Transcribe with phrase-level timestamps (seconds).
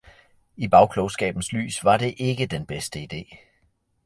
[0.55, 3.25] I bagklogskabens lys var det ikke den bedste ide.